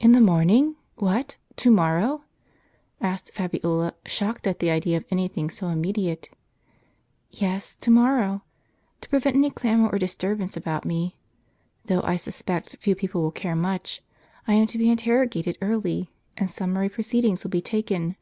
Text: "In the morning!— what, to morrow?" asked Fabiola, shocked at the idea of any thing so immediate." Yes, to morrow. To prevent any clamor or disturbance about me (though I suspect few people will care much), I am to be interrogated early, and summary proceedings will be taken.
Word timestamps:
"In 0.00 0.10
the 0.10 0.20
morning!— 0.20 0.74
what, 0.96 1.36
to 1.58 1.70
morrow?" 1.70 2.24
asked 3.00 3.32
Fabiola, 3.32 3.94
shocked 4.04 4.44
at 4.48 4.58
the 4.58 4.70
idea 4.70 4.96
of 4.96 5.04
any 5.08 5.28
thing 5.28 5.50
so 5.50 5.68
immediate." 5.68 6.28
Yes, 7.30 7.76
to 7.76 7.88
morrow. 7.92 8.42
To 9.02 9.08
prevent 9.08 9.36
any 9.36 9.50
clamor 9.50 9.88
or 9.88 10.00
disturbance 10.00 10.56
about 10.56 10.84
me 10.84 11.14
(though 11.84 12.02
I 12.02 12.16
suspect 12.16 12.74
few 12.80 12.96
people 12.96 13.22
will 13.22 13.30
care 13.30 13.54
much), 13.54 14.02
I 14.48 14.54
am 14.54 14.66
to 14.66 14.78
be 14.78 14.90
interrogated 14.90 15.58
early, 15.62 16.10
and 16.36 16.50
summary 16.50 16.88
proceedings 16.88 17.44
will 17.44 17.52
be 17.52 17.62
taken. 17.62 18.16